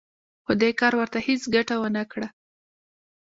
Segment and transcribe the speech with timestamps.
[0.43, 2.27] خو دې کار ورته هېڅ ګټه ونه کړه